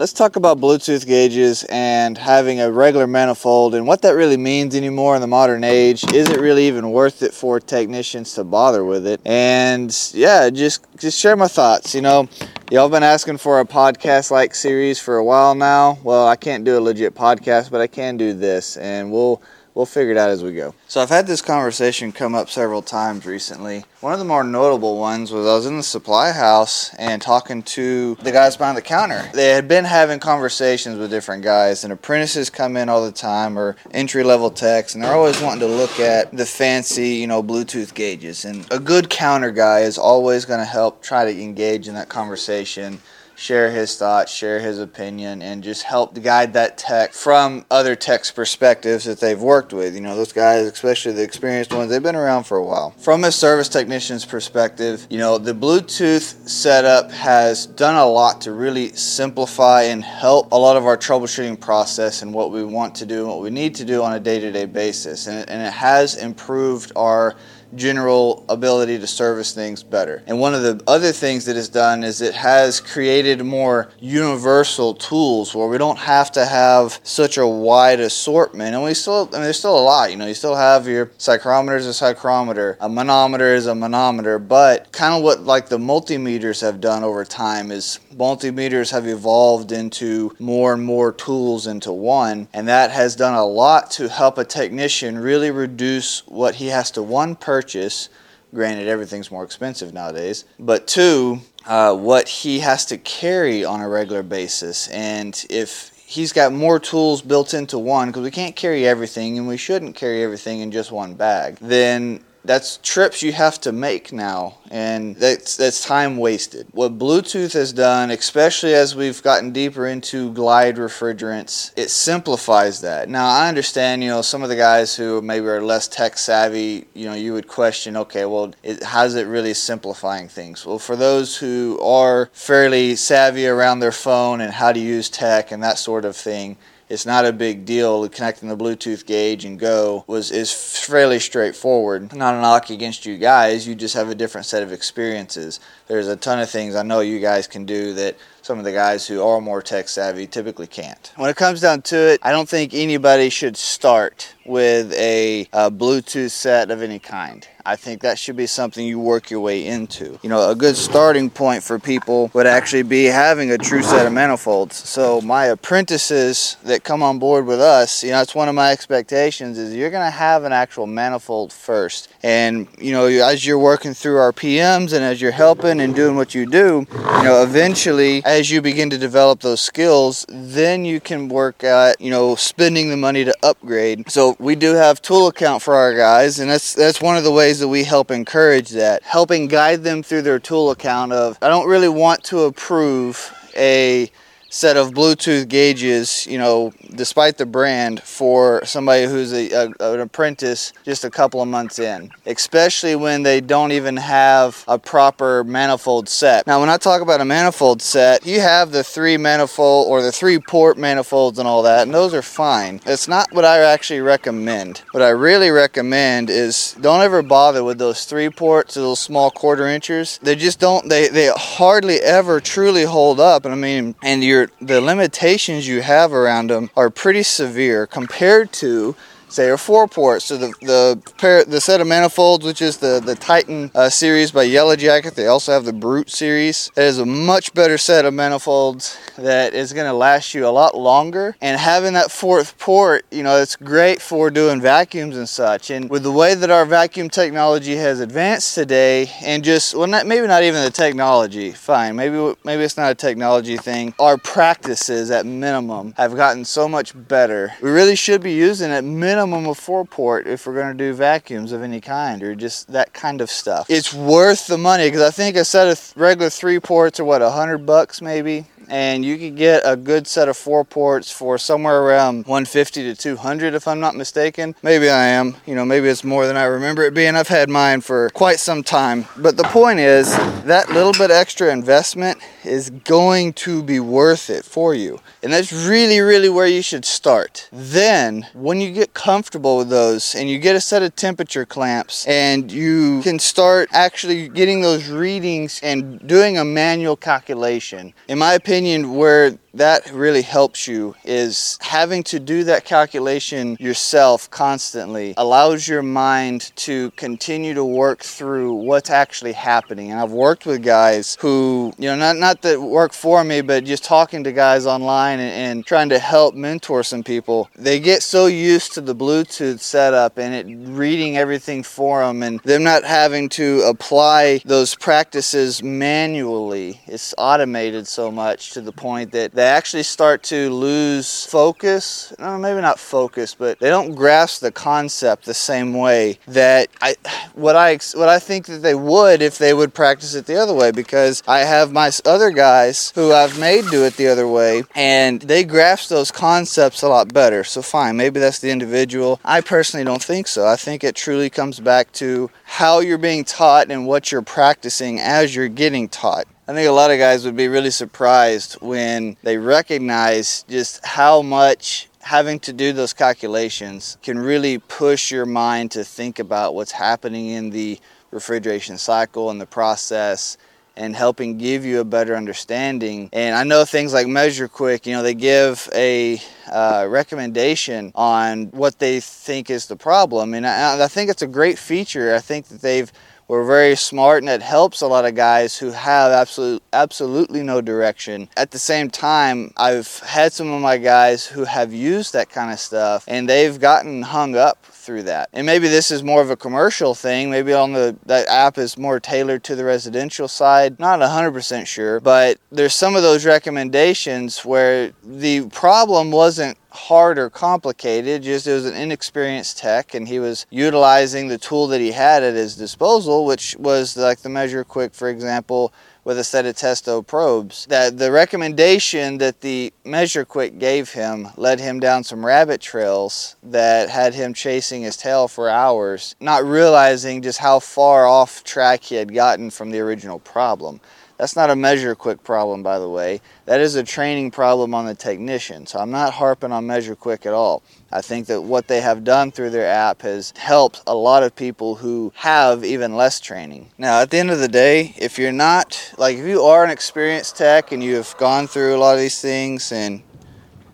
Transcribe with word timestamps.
Let's 0.00 0.14
talk 0.14 0.36
about 0.36 0.58
Bluetooth 0.58 1.06
gauges 1.06 1.62
and 1.68 2.16
having 2.16 2.58
a 2.58 2.72
regular 2.72 3.06
manifold 3.06 3.74
and 3.74 3.86
what 3.86 4.00
that 4.00 4.14
really 4.14 4.38
means 4.38 4.74
anymore 4.74 5.14
in 5.14 5.20
the 5.20 5.26
modern 5.26 5.62
age. 5.62 6.10
Is 6.14 6.30
it 6.30 6.40
really 6.40 6.68
even 6.68 6.90
worth 6.90 7.22
it 7.22 7.34
for 7.34 7.60
technicians 7.60 8.32
to 8.36 8.44
bother 8.44 8.82
with 8.82 9.06
it? 9.06 9.20
And 9.26 9.94
yeah, 10.14 10.48
just 10.48 10.86
just 10.96 11.20
share 11.20 11.36
my 11.36 11.48
thoughts. 11.48 11.94
You 11.94 12.00
know, 12.00 12.30
y'all 12.70 12.88
been 12.88 13.02
asking 13.02 13.36
for 13.36 13.60
a 13.60 13.66
podcast 13.66 14.30
like 14.30 14.54
series 14.54 14.98
for 14.98 15.18
a 15.18 15.22
while 15.22 15.54
now. 15.54 15.98
Well, 16.02 16.26
I 16.26 16.36
can't 16.36 16.64
do 16.64 16.78
a 16.78 16.80
legit 16.80 17.14
podcast, 17.14 17.70
but 17.70 17.82
I 17.82 17.86
can 17.86 18.16
do 18.16 18.32
this 18.32 18.78
and 18.78 19.12
we'll 19.12 19.42
we'll 19.74 19.86
figure 19.86 20.12
it 20.12 20.18
out 20.18 20.30
as 20.30 20.42
we 20.42 20.52
go. 20.52 20.74
So 20.88 21.00
I've 21.00 21.08
had 21.08 21.26
this 21.26 21.42
conversation 21.42 22.12
come 22.12 22.34
up 22.34 22.50
several 22.50 22.82
times 22.82 23.26
recently. 23.26 23.84
One 24.00 24.12
of 24.12 24.18
the 24.18 24.24
more 24.24 24.44
notable 24.44 24.98
ones 24.98 25.30
was 25.30 25.46
I 25.46 25.54
was 25.54 25.66
in 25.66 25.76
the 25.76 25.82
supply 25.82 26.32
house 26.32 26.94
and 26.94 27.20
talking 27.20 27.62
to 27.62 28.14
the 28.16 28.32
guys 28.32 28.56
behind 28.56 28.76
the 28.76 28.82
counter. 28.82 29.22
They 29.34 29.50
had 29.50 29.68
been 29.68 29.84
having 29.84 30.18
conversations 30.18 30.98
with 30.98 31.10
different 31.10 31.42
guys, 31.42 31.84
and 31.84 31.92
apprentices 31.92 32.50
come 32.50 32.76
in 32.76 32.88
all 32.88 33.04
the 33.04 33.12
time 33.12 33.58
or 33.58 33.76
entry 33.92 34.24
level 34.24 34.50
techs, 34.50 34.94
and 34.94 35.04
they're 35.04 35.14
always 35.14 35.40
wanting 35.40 35.60
to 35.60 35.66
look 35.66 36.00
at 36.00 36.34
the 36.36 36.46
fancy, 36.46 37.08
you 37.10 37.26
know, 37.26 37.42
Bluetooth 37.42 37.94
gauges. 37.94 38.44
And 38.44 38.66
a 38.72 38.78
good 38.78 39.10
counter 39.10 39.50
guy 39.50 39.80
is 39.80 39.98
always 39.98 40.44
going 40.44 40.60
to 40.60 40.64
help 40.64 41.02
try 41.02 41.24
to 41.24 41.42
engage 41.42 41.88
in 41.88 41.94
that 41.94 42.08
conversation 42.08 43.00
share 43.40 43.70
his 43.70 43.96
thoughts, 43.96 44.30
share 44.30 44.60
his 44.60 44.78
opinion, 44.78 45.40
and 45.40 45.64
just 45.64 45.82
help 45.84 46.20
guide 46.22 46.52
that 46.52 46.76
tech 46.76 47.14
from 47.14 47.64
other 47.70 47.96
techs' 47.96 48.30
perspectives 48.30 49.06
that 49.06 49.18
they've 49.18 49.40
worked 49.40 49.72
with. 49.72 49.94
You 49.94 50.02
know, 50.02 50.14
those 50.14 50.34
guys, 50.34 50.66
especially 50.66 51.12
the 51.12 51.22
experienced 51.22 51.72
ones, 51.72 51.90
they've 51.90 52.02
been 52.02 52.16
around 52.16 52.44
for 52.44 52.58
a 52.58 52.64
while. 52.64 52.90
From 52.98 53.24
a 53.24 53.32
service 53.32 53.70
technician's 53.70 54.26
perspective, 54.26 55.06
you 55.08 55.16
know, 55.16 55.38
the 55.38 55.54
Bluetooth 55.54 56.46
setup 56.46 57.10
has 57.12 57.64
done 57.64 57.96
a 57.96 58.06
lot 58.06 58.42
to 58.42 58.52
really 58.52 58.92
simplify 58.92 59.84
and 59.84 60.04
help 60.04 60.52
a 60.52 60.56
lot 60.56 60.76
of 60.76 60.84
our 60.84 60.98
troubleshooting 60.98 61.58
process 61.58 62.20
and 62.20 62.34
what 62.34 62.52
we 62.52 62.62
want 62.62 62.94
to 62.96 63.06
do 63.06 63.20
and 63.20 63.28
what 63.28 63.40
we 63.40 63.48
need 63.48 63.74
to 63.76 63.86
do 63.86 64.02
on 64.02 64.12
a 64.12 64.20
day 64.20 64.38
to 64.38 64.52
day 64.52 64.66
basis. 64.66 65.28
And, 65.28 65.48
and 65.48 65.62
it 65.62 65.72
has 65.72 66.14
improved 66.16 66.92
our 66.94 67.36
general 67.74 68.44
ability 68.48 68.98
to 68.98 69.06
service 69.06 69.52
things 69.52 69.82
better. 69.82 70.22
And 70.26 70.40
one 70.40 70.54
of 70.54 70.62
the 70.62 70.82
other 70.86 71.12
things 71.12 71.44
that 71.46 71.56
it's 71.56 71.68
done 71.68 72.04
is 72.04 72.20
it 72.20 72.34
has 72.34 72.80
created 72.80 73.44
more 73.44 73.90
universal 74.00 74.94
tools 74.94 75.54
where 75.54 75.68
we 75.68 75.78
don't 75.78 75.98
have 75.98 76.30
to 76.32 76.44
have 76.44 77.00
such 77.02 77.38
a 77.38 77.46
wide 77.46 78.00
assortment. 78.00 78.74
And 78.74 78.84
we 78.84 78.94
still, 78.94 79.28
I 79.32 79.34
mean, 79.34 79.42
there's 79.42 79.58
still 79.58 79.78
a 79.78 79.80
lot. 79.80 80.10
You 80.10 80.16
know, 80.16 80.26
you 80.26 80.34
still 80.34 80.54
have 80.54 80.86
your 80.86 81.06
psychrometer 81.06 81.76
is 81.76 81.86
a 81.86 82.14
psychrometer, 82.14 82.76
a 82.80 82.88
manometer 82.88 83.54
is 83.54 83.66
a 83.66 83.74
manometer, 83.74 84.38
but 84.38 84.92
kind 84.92 85.14
of 85.14 85.22
what 85.22 85.40
like 85.40 85.68
the 85.68 85.78
multimeters 85.78 86.60
have 86.60 86.80
done 86.80 87.04
over 87.04 87.24
time 87.24 87.70
is 87.70 88.00
multimeters 88.14 88.90
have 88.90 89.06
evolved 89.06 89.72
into 89.72 90.34
more 90.38 90.72
and 90.72 90.82
more 90.82 91.12
tools 91.12 91.66
into 91.66 91.92
one, 91.92 92.48
and 92.52 92.68
that 92.68 92.90
has 92.90 93.16
done 93.16 93.34
a 93.34 93.44
lot 93.44 93.90
to 93.92 94.08
help 94.08 94.38
a 94.38 94.44
technician 94.44 95.18
really 95.18 95.50
reduce 95.50 96.26
what 96.26 96.56
he 96.56 96.66
has 96.66 96.90
to 96.90 97.02
one 97.02 97.34
purchase. 97.60 98.08
Granted, 98.54 98.88
everything's 98.88 99.30
more 99.30 99.44
expensive 99.44 99.92
nowadays, 99.92 100.44
but 100.58 100.88
two, 100.88 101.40
uh, 101.66 101.94
what 101.94 102.26
he 102.28 102.60
has 102.60 102.84
to 102.86 102.96
carry 102.98 103.64
on 103.64 103.80
a 103.80 103.88
regular 103.88 104.22
basis. 104.24 104.88
And 104.88 105.32
if 105.50 105.92
he's 106.04 106.32
got 106.32 106.52
more 106.52 106.80
tools 106.80 107.22
built 107.22 107.52
into 107.54 107.78
one, 107.78 108.08
because 108.08 108.22
we 108.22 108.30
can't 108.30 108.56
carry 108.56 108.88
everything 108.88 109.38
and 109.38 109.46
we 109.46 109.56
shouldn't 109.56 109.94
carry 109.94 110.24
everything 110.24 110.60
in 110.60 110.72
just 110.72 110.90
one 110.90 111.14
bag, 111.14 111.58
then 111.60 112.24
that's 112.44 112.78
trips 112.78 113.22
you 113.22 113.32
have 113.32 113.60
to 113.60 113.72
make 113.72 114.12
now 114.12 114.58
and 114.70 115.16
that's 115.16 115.56
that's 115.56 115.84
time 115.84 116.16
wasted. 116.16 116.66
What 116.72 116.98
bluetooth 116.98 117.52
has 117.52 117.72
done 117.72 118.10
especially 118.10 118.74
as 118.74 118.94
we've 118.96 119.22
gotten 119.22 119.52
deeper 119.52 119.86
into 119.86 120.32
glide 120.32 120.76
refrigerants 120.76 121.72
it 121.76 121.90
simplifies 121.90 122.80
that. 122.80 123.08
Now 123.08 123.28
i 123.28 123.48
understand 123.48 124.02
you 124.02 124.08
know 124.08 124.22
some 124.22 124.42
of 124.42 124.48
the 124.48 124.56
guys 124.56 124.96
who 124.96 125.20
maybe 125.22 125.46
are 125.46 125.62
less 125.62 125.88
tech 125.88 126.16
savvy 126.16 126.86
you 126.94 127.06
know 127.06 127.14
you 127.14 127.32
would 127.32 127.48
question 127.48 127.96
okay 127.96 128.24
well 128.24 128.52
it, 128.62 128.82
how's 128.82 129.14
it 129.14 129.26
really 129.26 129.54
simplifying 129.54 130.28
things? 130.28 130.64
Well 130.64 130.78
for 130.78 130.96
those 130.96 131.36
who 131.36 131.78
are 131.82 132.30
fairly 132.32 132.96
savvy 132.96 133.46
around 133.46 133.80
their 133.80 133.92
phone 133.92 134.40
and 134.40 134.52
how 134.52 134.72
to 134.72 134.80
use 134.80 135.08
tech 135.08 135.50
and 135.50 135.62
that 135.62 135.78
sort 135.78 136.04
of 136.04 136.16
thing 136.16 136.56
it's 136.90 137.06
not 137.06 137.24
a 137.24 137.32
big 137.32 137.64
deal. 137.64 138.06
Connecting 138.08 138.48
the 138.48 138.56
Bluetooth 138.56 139.06
gauge 139.06 139.44
and 139.44 139.58
go 139.58 140.04
was 140.08 140.32
is 140.32 140.52
fairly 140.52 141.20
straightforward. 141.20 142.12
Not 142.12 142.34
a 142.34 142.40
knock 142.40 142.68
against 142.68 143.06
you 143.06 143.16
guys. 143.16 143.66
You 143.66 143.76
just 143.76 143.94
have 143.94 144.08
a 144.08 144.14
different 144.14 144.46
set 144.46 144.64
of 144.64 144.72
experiences. 144.72 145.60
There's 145.86 146.08
a 146.08 146.16
ton 146.16 146.40
of 146.40 146.50
things 146.50 146.74
I 146.74 146.82
know 146.82 146.98
you 146.98 147.20
guys 147.20 147.46
can 147.46 147.64
do 147.64 147.94
that 147.94 148.18
some 148.42 148.58
of 148.58 148.64
the 148.64 148.72
guys 148.72 149.06
who 149.06 149.22
are 149.22 149.40
more 149.40 149.62
tech 149.62 149.88
savvy 149.88 150.26
typically 150.26 150.66
can't. 150.66 151.12
When 151.14 151.30
it 151.30 151.36
comes 151.36 151.60
down 151.60 151.82
to 151.82 151.96
it, 151.96 152.20
I 152.22 152.32
don't 152.32 152.48
think 152.48 152.74
anybody 152.74 153.30
should 153.30 153.56
start 153.56 154.34
with 154.50 154.92
a, 154.94 155.48
a, 155.52 155.70
Bluetooth 155.70 156.32
set 156.32 156.70
of 156.70 156.82
any 156.82 156.98
kind. 156.98 157.46
I 157.64 157.76
think 157.76 158.00
that 158.02 158.18
should 158.18 158.36
be 158.36 158.46
something 158.46 158.84
you 158.84 158.98
work 158.98 159.30
your 159.30 159.40
way 159.40 159.66
into. 159.66 160.18
You 160.22 160.28
know, 160.28 160.50
a 160.50 160.54
good 160.54 160.76
starting 160.76 161.30
point 161.30 161.62
for 161.62 161.78
people 161.78 162.30
would 162.34 162.46
actually 162.46 162.82
be 162.82 163.04
having 163.04 163.50
a 163.50 163.58
true 163.58 163.82
set 163.82 164.06
of 164.06 164.12
manifolds. 164.12 164.76
So 164.76 165.20
my 165.20 165.46
apprentices 165.46 166.56
that 166.64 166.84
come 166.84 167.02
on 167.02 167.18
board 167.18 167.46
with 167.46 167.60
us, 167.60 168.02
you 168.02 168.10
know, 168.10 168.20
it's 168.20 168.34
one 168.34 168.48
of 168.48 168.54
my 168.54 168.72
expectations 168.72 169.58
is 169.58 169.74
you're 169.74 169.90
going 169.90 170.06
to 170.06 170.10
have 170.10 170.44
an 170.44 170.52
actual 170.52 170.86
manifold 170.86 171.52
first. 171.52 172.08
And, 172.22 172.66
you 172.78 172.92
know, 172.92 173.06
as 173.06 173.46
you're 173.46 173.58
working 173.58 173.94
through 173.94 174.16
our 174.16 174.32
PMs 174.32 174.92
and 174.92 175.04
as 175.04 175.20
you're 175.20 175.30
helping 175.30 175.80
and 175.80 175.94
doing 175.94 176.16
what 176.16 176.34
you 176.34 176.46
do, 176.46 176.86
you 176.90 177.22
know, 177.22 177.42
eventually 177.42 178.22
as 178.24 178.50
you 178.50 178.62
begin 178.62 178.90
to 178.90 178.98
develop 178.98 179.40
those 179.40 179.60
skills, 179.60 180.24
then 180.28 180.84
you 180.84 181.00
can 181.00 181.28
work 181.28 181.62
at, 181.62 182.00
you 182.00 182.10
know, 182.10 182.34
spending 182.34 182.90
the 182.90 182.96
money 182.96 183.24
to 183.24 183.36
upgrade. 183.42 184.10
So 184.10 184.36
we 184.40 184.56
do 184.56 184.74
have 184.74 185.02
tool 185.02 185.28
account 185.28 185.62
for 185.62 185.74
our 185.74 185.94
guys, 185.94 186.38
and 186.38 186.50
that's 186.50 186.74
that's 186.74 187.00
one 187.00 187.16
of 187.16 187.24
the 187.24 187.30
ways 187.30 187.58
that 187.60 187.68
we 187.68 187.84
help 187.84 188.10
encourage 188.10 188.70
that, 188.70 189.02
helping 189.02 189.46
guide 189.46 189.84
them 189.84 190.02
through 190.02 190.22
their 190.22 190.38
tool 190.38 190.70
account 190.70 191.12
of 191.12 191.38
I 191.42 191.48
don't 191.48 191.68
really 191.68 191.88
want 191.88 192.24
to 192.24 192.40
approve 192.40 193.32
a 193.54 194.10
set 194.50 194.76
of 194.76 194.90
Bluetooth 194.90 195.48
gauges, 195.48 196.26
you 196.26 196.36
know, 196.36 196.72
despite 196.94 197.38
the 197.38 197.46
brand, 197.46 198.02
for 198.02 198.64
somebody 198.64 199.06
who's 199.06 199.32
a, 199.32 199.50
a, 199.50 199.94
an 199.94 200.00
apprentice 200.00 200.72
just 200.84 201.04
a 201.04 201.10
couple 201.10 201.40
of 201.40 201.48
months 201.48 201.78
in, 201.78 202.10
especially 202.26 202.96
when 202.96 203.22
they 203.22 203.40
don't 203.40 203.72
even 203.72 203.96
have 203.96 204.64
a 204.66 204.78
proper 204.78 205.44
manifold 205.44 206.08
set. 206.08 206.46
Now, 206.46 206.60
when 206.60 206.68
I 206.68 206.76
talk 206.76 207.00
about 207.00 207.20
a 207.20 207.24
manifold 207.24 207.80
set, 207.80 208.26
you 208.26 208.40
have 208.40 208.72
the 208.72 208.82
three 208.82 209.16
manifold 209.16 209.88
or 209.88 210.02
the 210.02 210.12
three 210.12 210.38
port 210.38 210.76
manifolds 210.76 211.38
and 211.38 211.46
all 211.46 211.62
that, 211.62 211.82
and 211.82 211.94
those 211.94 212.12
are 212.12 212.22
fine. 212.22 212.80
It's 212.84 213.08
not 213.08 213.32
what 213.32 213.44
I 213.44 213.58
actually 213.60 214.00
recommend. 214.00 214.82
What 214.90 215.02
I 215.02 215.10
really 215.10 215.50
recommend 215.50 216.28
is 216.28 216.76
don't 216.80 217.02
ever 217.02 217.22
bother 217.22 217.62
with 217.62 217.78
those 217.78 218.04
three 218.04 218.30
ports 218.30 218.76
or 218.76 218.80
those 218.80 218.98
small 218.98 219.30
quarter 219.30 219.66
inchers. 219.66 220.18
They 220.22 220.34
just 220.34 220.58
don't, 220.58 220.88
they, 220.88 221.08
they 221.08 221.30
hardly 221.36 222.00
ever 222.00 222.40
truly 222.40 222.84
hold 222.84 223.20
up. 223.20 223.44
And 223.44 223.54
I 223.54 223.56
mean, 223.56 223.94
and 224.02 224.24
you're 224.24 224.39
the 224.60 224.80
limitations 224.80 225.66
you 225.66 225.82
have 225.82 226.12
around 226.12 226.50
them 226.50 226.70
are 226.76 226.90
pretty 226.90 227.22
severe 227.22 227.86
compared 227.86 228.52
to 228.52 228.94
say 229.30 229.48
are 229.48 229.56
four 229.56 229.86
ports. 229.88 230.26
So 230.26 230.36
the 230.36 230.48
the 230.60 231.12
pair, 231.18 231.44
the 231.44 231.60
set 231.60 231.80
of 231.80 231.86
manifolds, 231.86 232.44
which 232.44 232.60
is 232.60 232.78
the 232.78 233.00
the 233.04 233.14
Titan 233.14 233.70
uh, 233.74 233.88
series 233.88 234.30
by 234.30 234.42
Yellow 234.42 234.76
Jacket, 234.76 235.14
they 235.14 235.26
also 235.26 235.52
have 235.52 235.64
the 235.64 235.72
Brute 235.72 236.10
series. 236.10 236.70
It 236.76 236.84
is 236.84 236.98
a 236.98 237.06
much 237.06 237.54
better 237.54 237.78
set 237.78 238.04
of 238.04 238.14
manifolds 238.14 238.98
that 239.16 239.54
is 239.54 239.72
going 239.72 239.86
to 239.86 239.92
last 239.92 240.34
you 240.34 240.46
a 240.46 240.48
lot 240.48 240.76
longer. 240.76 241.36
And 241.40 241.58
having 241.58 241.94
that 241.94 242.10
fourth 242.10 242.58
port, 242.58 243.06
you 243.10 243.22
know, 243.22 243.36
it's 243.40 243.56
great 243.56 244.02
for 244.02 244.30
doing 244.30 244.60
vacuums 244.60 245.16
and 245.16 245.28
such. 245.28 245.70
And 245.70 245.88
with 245.88 246.02
the 246.02 246.12
way 246.12 246.34
that 246.34 246.50
our 246.50 246.64
vacuum 246.64 247.08
technology 247.08 247.76
has 247.76 248.00
advanced 248.00 248.54
today, 248.54 249.10
and 249.22 249.44
just 249.44 249.74
well, 249.74 249.86
not 249.86 250.06
maybe 250.06 250.26
not 250.26 250.42
even 250.42 250.62
the 250.62 250.70
technology. 250.70 251.52
Fine, 251.52 251.96
maybe 251.96 252.34
maybe 252.44 252.62
it's 252.62 252.76
not 252.76 252.90
a 252.90 252.94
technology 252.94 253.56
thing. 253.56 253.94
Our 253.98 254.18
practices 254.18 255.10
at 255.10 255.26
minimum 255.26 255.94
have 255.96 256.16
gotten 256.16 256.44
so 256.44 256.68
much 256.68 256.92
better. 257.08 257.52
We 257.62 257.70
really 257.70 257.96
should 257.96 258.22
be 258.22 258.32
using 258.32 258.70
at 258.70 258.84
minimum 258.84 259.19
minimum 259.26 259.50
of 259.50 259.58
four 259.58 259.84
port 259.84 260.26
if 260.26 260.46
we're 260.46 260.54
going 260.54 260.76
to 260.76 260.84
do 260.84 260.94
vacuums 260.94 261.52
of 261.52 261.62
any 261.62 261.80
kind 261.80 262.22
or 262.22 262.34
just 262.34 262.72
that 262.72 262.92
kind 262.94 263.20
of 263.20 263.30
stuff. 263.30 263.66
It's 263.68 263.92
worth 263.92 264.46
the 264.46 264.56
money 264.56 264.84
because 264.84 265.02
I 265.02 265.10
think 265.10 265.36
a 265.36 265.44
set 265.44 265.68
of 265.68 265.92
regular 265.96 266.30
three 266.30 266.58
ports 266.58 266.98
are 267.00 267.04
what, 267.04 267.20
a 267.20 267.30
hundred 267.30 267.66
bucks 267.66 268.00
maybe? 268.00 268.46
and 268.70 269.04
you 269.04 269.18
could 269.18 269.36
get 269.36 269.62
a 269.64 269.76
good 269.76 270.06
set 270.06 270.28
of 270.28 270.36
four 270.36 270.64
ports 270.64 271.10
for 271.10 271.36
somewhere 271.36 271.82
around 271.82 272.26
150 272.26 272.84
to 272.84 272.94
200 272.94 273.52
if 273.52 273.66
I'm 273.66 273.80
not 273.80 273.96
mistaken. 273.96 274.54
Maybe 274.62 274.88
I 274.88 275.06
am, 275.06 275.36
you 275.44 275.56
know, 275.56 275.64
maybe 275.64 275.88
it's 275.88 276.04
more 276.04 276.26
than 276.26 276.36
I 276.36 276.44
remember 276.44 276.84
it 276.84 276.94
being. 276.94 277.16
I've 277.16 277.28
had 277.28 277.50
mine 277.50 277.80
for 277.80 278.08
quite 278.10 278.38
some 278.38 278.62
time. 278.62 279.06
But 279.16 279.36
the 279.36 279.42
point 279.44 279.80
is 279.80 280.14
that 280.44 280.70
little 280.70 280.92
bit 280.92 281.10
extra 281.10 281.52
investment 281.52 282.18
is 282.44 282.70
going 282.70 283.32
to 283.32 283.62
be 283.62 283.80
worth 283.80 284.30
it 284.30 284.44
for 284.44 284.72
you. 284.72 285.00
And 285.22 285.32
that's 285.32 285.52
really, 285.52 286.00
really 286.00 286.28
where 286.28 286.46
you 286.46 286.62
should 286.62 286.84
start. 286.84 287.48
Then, 287.52 288.28
when 288.32 288.60
you 288.60 288.72
get 288.72 288.94
comfortable 289.10 289.56
with 289.56 289.68
those 289.68 290.14
and 290.14 290.30
you 290.30 290.38
get 290.38 290.54
a 290.54 290.60
set 290.60 290.84
of 290.84 290.94
temperature 290.94 291.44
clamps 291.44 292.06
and 292.06 292.52
you 292.52 293.02
can 293.02 293.18
start 293.18 293.68
actually 293.72 294.28
getting 294.28 294.60
those 294.60 294.88
readings 294.88 295.58
and 295.64 296.06
doing 296.06 296.38
a 296.38 296.44
manual 296.44 296.94
calculation. 296.94 297.92
In 298.06 298.18
my 298.20 298.34
opinion, 298.34 298.94
where 298.94 299.36
that 299.54 299.90
really 299.92 300.22
helps 300.22 300.66
you 300.66 300.94
is 301.04 301.58
having 301.60 302.02
to 302.04 302.20
do 302.20 302.44
that 302.44 302.64
calculation 302.64 303.56
yourself 303.58 304.30
constantly 304.30 305.14
allows 305.16 305.66
your 305.66 305.82
mind 305.82 306.52
to 306.56 306.90
continue 306.92 307.54
to 307.54 307.64
work 307.64 308.00
through 308.02 308.54
what's 308.54 308.90
actually 308.90 309.32
happening. 309.32 309.90
And 309.90 310.00
I've 310.00 310.12
worked 310.12 310.46
with 310.46 310.62
guys 310.62 311.16
who, 311.20 311.72
you 311.78 311.88
know, 311.88 311.96
not, 311.96 312.16
not 312.16 312.42
that 312.42 312.60
work 312.60 312.92
for 312.92 313.24
me, 313.24 313.40
but 313.40 313.64
just 313.64 313.84
talking 313.84 314.24
to 314.24 314.32
guys 314.32 314.66
online 314.66 315.18
and, 315.20 315.32
and 315.32 315.66
trying 315.66 315.88
to 315.88 315.98
help 315.98 316.34
mentor 316.34 316.82
some 316.82 317.02
people. 317.02 317.50
They 317.56 317.80
get 317.80 318.02
so 318.02 318.26
used 318.26 318.72
to 318.74 318.80
the 318.80 318.94
Bluetooth 318.94 319.60
setup 319.60 320.18
and 320.18 320.34
it 320.34 320.70
reading 320.70 321.16
everything 321.16 321.62
for 321.62 322.00
them 322.00 322.22
and 322.22 322.40
them 322.40 322.62
not 322.62 322.84
having 322.84 323.28
to 323.30 323.62
apply 323.62 324.42
those 324.44 324.74
practices 324.74 325.62
manually. 325.62 326.80
It's 326.86 327.14
automated 327.18 327.86
so 327.86 328.10
much 328.10 328.52
to 328.52 328.60
the 328.60 328.72
point 328.72 329.12
that 329.12 329.32
they 329.40 329.46
actually 329.46 329.84
start 329.84 330.22
to 330.24 330.50
lose 330.50 331.24
focus. 331.24 332.12
No, 332.18 332.36
maybe 332.36 332.60
not 332.60 332.78
focus, 332.78 333.34
but 333.34 333.58
they 333.58 333.70
don't 333.70 333.94
grasp 333.94 334.42
the 334.42 334.52
concept 334.52 335.24
the 335.24 335.32
same 335.32 335.72
way 335.72 336.18
that 336.28 336.68
I 336.82 336.96
what 337.32 337.56
I 337.56 337.78
what 337.94 338.10
I 338.10 338.18
think 338.18 338.44
that 338.46 338.58
they 338.58 338.74
would 338.74 339.22
if 339.22 339.38
they 339.38 339.54
would 339.54 339.72
practice 339.72 340.14
it 340.14 340.26
the 340.26 340.36
other 340.36 340.52
way 340.52 340.72
because 340.72 341.22
I 341.26 341.38
have 341.38 341.72
my 341.72 341.90
other 342.04 342.30
guys 342.30 342.92
who 342.94 343.14
I've 343.14 343.40
made 343.40 343.64
do 343.70 343.82
it 343.86 343.96
the 343.96 344.08
other 344.08 344.28
way 344.28 344.62
and 344.74 345.22
they 345.22 345.44
grasp 345.44 345.88
those 345.88 346.10
concepts 346.10 346.82
a 346.82 346.88
lot 346.88 347.14
better. 347.14 347.42
So 347.42 347.62
fine, 347.62 347.96
maybe 347.96 348.20
that's 348.20 348.40
the 348.40 348.50
individual. 348.50 349.20
I 349.24 349.40
personally 349.40 349.84
don't 349.84 350.04
think 350.04 350.26
so. 350.26 350.46
I 350.46 350.56
think 350.56 350.84
it 350.84 350.96
truly 350.96 351.30
comes 351.30 351.60
back 351.60 351.92
to 351.92 352.30
how 352.44 352.80
you're 352.80 352.98
being 352.98 353.24
taught 353.24 353.70
and 353.70 353.86
what 353.86 354.12
you're 354.12 354.20
practicing 354.20 355.00
as 355.00 355.34
you're 355.34 355.48
getting 355.48 355.88
taught. 355.88 356.26
I 356.50 356.52
think 356.52 356.68
a 356.68 356.72
lot 356.72 356.90
of 356.90 356.98
guys 356.98 357.24
would 357.24 357.36
be 357.36 357.46
really 357.46 357.70
surprised 357.70 358.54
when 358.54 359.16
they 359.22 359.38
recognize 359.38 360.44
just 360.48 360.84
how 360.84 361.22
much 361.22 361.88
having 362.00 362.40
to 362.40 362.52
do 362.52 362.72
those 362.72 362.92
calculations 362.92 363.96
can 364.02 364.18
really 364.18 364.58
push 364.58 365.12
your 365.12 365.26
mind 365.26 365.70
to 365.70 365.84
think 365.84 366.18
about 366.18 366.56
what's 366.56 366.72
happening 366.72 367.28
in 367.28 367.50
the 367.50 367.78
refrigeration 368.10 368.78
cycle 368.78 369.30
and 369.30 369.40
the 369.40 369.46
process 369.46 370.38
and 370.76 370.96
helping 370.96 371.38
give 371.38 371.64
you 371.64 371.78
a 371.78 371.84
better 371.84 372.16
understanding. 372.16 373.10
And 373.12 373.36
I 373.36 373.44
know 373.44 373.64
things 373.64 373.92
like 373.92 374.08
Measure 374.08 374.48
Quick, 374.48 374.86
you 374.86 374.92
know, 374.94 375.04
they 375.04 375.14
give 375.14 375.68
a 375.72 376.20
uh, 376.50 376.84
recommendation 376.88 377.92
on 377.94 378.46
what 378.46 378.80
they 378.80 378.98
think 378.98 379.50
is 379.50 379.66
the 379.66 379.76
problem. 379.76 380.34
And 380.34 380.44
I, 380.44 380.82
I 380.82 380.88
think 380.88 381.10
it's 381.10 381.22
a 381.22 381.28
great 381.28 381.60
feature. 381.60 382.12
I 382.12 382.18
think 382.18 382.48
that 382.48 382.60
they've 382.60 382.90
we're 383.30 383.44
very 383.44 383.76
smart 383.76 384.24
and 384.24 384.28
it 384.28 384.42
helps 384.42 384.80
a 384.80 384.88
lot 384.88 385.04
of 385.04 385.14
guys 385.14 385.56
who 385.56 385.70
have 385.70 386.10
absolute, 386.10 386.60
absolutely 386.72 387.44
no 387.44 387.60
direction. 387.60 388.28
At 388.36 388.50
the 388.50 388.58
same 388.58 388.90
time, 388.90 389.52
I've 389.56 390.00
had 390.00 390.32
some 390.32 390.50
of 390.50 390.60
my 390.60 390.78
guys 390.78 391.26
who 391.26 391.44
have 391.44 391.72
used 391.72 392.12
that 392.12 392.28
kind 392.28 392.52
of 392.52 392.58
stuff 392.58 393.04
and 393.06 393.28
they've 393.28 393.60
gotten 393.60 394.02
hung 394.02 394.34
up 394.34 394.58
through 394.80 395.04
that. 395.04 395.28
And 395.32 395.46
maybe 395.46 395.68
this 395.68 395.90
is 395.90 396.02
more 396.02 396.20
of 396.20 396.30
a 396.30 396.36
commercial 396.36 396.94
thing. 396.94 397.30
Maybe 397.30 397.52
on 397.52 397.72
the 397.72 397.96
that 398.06 398.26
app 398.28 398.58
is 398.58 398.76
more 398.76 398.98
tailored 398.98 399.44
to 399.44 399.54
the 399.54 399.64
residential 399.64 400.26
side. 400.26 400.80
Not 400.80 401.00
100% 401.00 401.66
sure, 401.66 402.00
but 402.00 402.38
there's 402.50 402.74
some 402.74 402.96
of 402.96 403.02
those 403.02 403.24
recommendations 403.24 404.44
where 404.44 404.92
the 405.04 405.46
problem 405.48 406.10
wasn't 406.10 406.56
hard 406.70 407.18
or 407.18 407.28
complicated, 407.28 408.22
just 408.22 408.46
it 408.46 408.52
was 408.52 408.64
an 408.64 408.74
inexperienced 408.74 409.58
tech 409.58 409.94
and 409.94 410.06
he 410.06 410.18
was 410.18 410.46
utilizing 410.50 411.28
the 411.28 411.38
tool 411.38 411.66
that 411.66 411.80
he 411.80 411.92
had 411.92 412.22
at 412.22 412.34
his 412.34 412.56
disposal, 412.56 413.24
which 413.24 413.56
was 413.58 413.96
like 413.96 414.20
the 414.20 414.28
Measure 414.28 414.64
Quick, 414.64 414.94
for 414.94 415.08
example, 415.08 415.72
with 416.10 416.18
a 416.18 416.24
set 416.24 416.44
of 416.44 416.56
testo 416.56 417.06
probes. 417.06 417.66
That 417.66 417.96
the 417.98 418.10
recommendation 418.10 419.18
that 419.18 419.42
the 419.42 419.72
Measure 419.84 420.24
Quick 420.24 420.58
gave 420.58 420.90
him 420.92 421.28
led 421.36 421.60
him 421.60 421.78
down 421.78 422.02
some 422.02 422.26
rabbit 422.26 422.60
trails 422.60 423.36
that 423.44 423.88
had 423.88 424.12
him 424.12 424.34
chasing 424.34 424.82
his 424.82 424.96
tail 424.96 425.28
for 425.28 425.48
hours, 425.48 426.16
not 426.18 426.44
realizing 426.44 427.22
just 427.22 427.38
how 427.38 427.60
far 427.60 428.08
off 428.08 428.42
track 428.42 428.82
he 428.82 428.96
had 428.96 429.14
gotten 429.14 429.50
from 429.50 429.70
the 429.70 429.78
original 429.78 430.18
problem. 430.18 430.80
That's 431.20 431.36
not 431.36 431.50
a 431.50 431.54
measure 431.54 431.94
quick 431.94 432.24
problem, 432.24 432.62
by 432.62 432.78
the 432.78 432.88
way. 432.88 433.20
That 433.44 433.60
is 433.60 433.74
a 433.74 433.82
training 433.82 434.30
problem 434.30 434.72
on 434.72 434.86
the 434.86 434.94
technician. 434.94 435.66
So 435.66 435.78
I'm 435.78 435.90
not 435.90 436.14
harping 436.14 436.50
on 436.50 436.66
measure 436.66 436.96
quick 436.96 437.26
at 437.26 437.34
all. 437.34 437.62
I 437.92 438.00
think 438.00 438.26
that 438.28 438.40
what 438.40 438.68
they 438.68 438.80
have 438.80 439.04
done 439.04 439.30
through 439.30 439.50
their 439.50 439.66
app 439.66 440.00
has 440.00 440.32
helped 440.38 440.80
a 440.86 440.94
lot 440.94 441.22
of 441.22 441.36
people 441.36 441.74
who 441.74 442.10
have 442.16 442.64
even 442.64 442.96
less 442.96 443.20
training. 443.20 443.70
Now, 443.76 444.00
at 444.00 444.08
the 444.08 444.16
end 444.16 444.30
of 444.30 444.38
the 444.38 444.48
day, 444.48 444.94
if 444.96 445.18
you're 445.18 445.30
not, 445.30 445.92
like, 445.98 446.16
if 446.16 446.24
you 446.24 446.40
are 446.40 446.64
an 446.64 446.70
experienced 446.70 447.36
tech 447.36 447.70
and 447.70 447.84
you 447.84 447.96
have 447.96 448.16
gone 448.16 448.46
through 448.46 448.74
a 448.74 448.78
lot 448.78 448.94
of 448.94 449.00
these 449.00 449.20
things 449.20 449.72
and, 449.72 450.02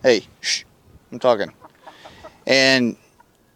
hey, 0.01 0.27
shh, 0.39 0.63
I'm 1.11 1.19
talking. 1.19 1.51
And 2.45 2.95